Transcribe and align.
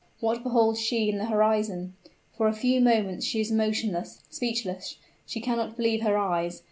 What 0.19 0.41
beholds 0.41 0.79
she 0.79 1.09
in 1.09 1.19
the 1.19 1.27
horizon? 1.27 1.93
For 2.35 2.47
a 2.47 2.53
few 2.53 2.81
moments 2.81 3.23
she 3.23 3.39
is 3.39 3.51
motionless, 3.51 4.23
speechless, 4.31 4.97
she 5.27 5.39
cannot 5.39 5.77
believe 5.77 6.01
her 6.01 6.17
eyes. 6.17 6.59